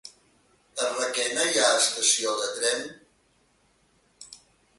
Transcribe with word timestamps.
A 0.85 0.87
Requena 0.93 1.45
hi 1.49 1.61
ha 1.63 1.67
estació 1.81 2.33
de 2.41 2.49
tren? 2.57 2.81